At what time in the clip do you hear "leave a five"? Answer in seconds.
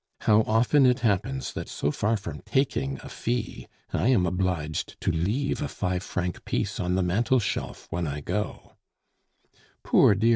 5.11-6.01